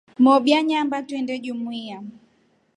Mobya 0.23 0.59
naamba 0.63 0.97
tuinde 1.07 1.35
jumuiya. 1.43 1.97